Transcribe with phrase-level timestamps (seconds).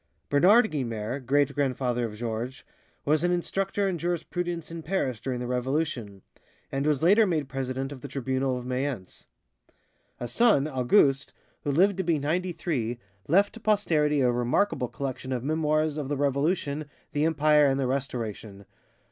[0.31, 2.63] Bernard Guynemer, great grandfather of Georges,
[3.05, 6.23] was an instructor in jurisprudence in Paris during the Revolution,
[6.71, 9.27] and was later made president of the Tribunal of Mayence.
[10.19, 11.33] A son, Auguste,
[11.63, 16.09] who lived to be ninety three, left to posterity a remarkable collection of memoirs of
[16.09, 18.65] the Revolution, the Empire, and the Restoration.